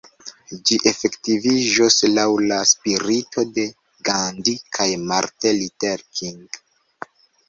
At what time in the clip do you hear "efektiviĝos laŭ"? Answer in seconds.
0.91-2.23